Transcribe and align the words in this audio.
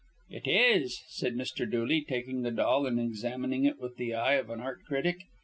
"It 0.31 0.47
is," 0.47 1.03
said 1.09 1.35
Mr. 1.35 1.69
Dooley, 1.69 2.01
taking 2.01 2.41
the 2.41 2.49
doll 2.49 2.87
and 2.87 2.99
examining 2.99 3.65
it 3.65 3.79
with 3.79 3.97
the 3.97 4.15
eye 4.15 4.33
of 4.33 4.49
an 4.49 4.59
art 4.59 4.83
critic. 4.83 5.27